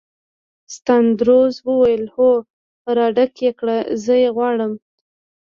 [0.85, 2.31] ساندرز وویل: هو،
[2.97, 4.73] راډک یې کړه، زه یې غواړم.